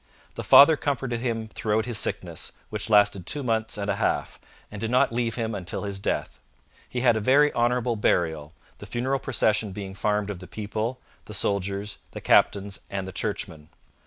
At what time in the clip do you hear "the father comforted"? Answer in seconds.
0.33-1.19